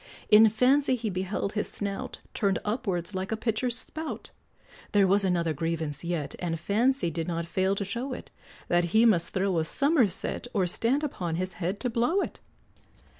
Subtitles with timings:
[0.29, 4.31] In fancy he beheld his snout Turned upwards like a pitcher's spout;
[4.93, 8.31] There was another grievance yet, And fancy did not fail to show it,
[8.67, 12.39] That he must throw a summerset, Or stand upon his head to blow it.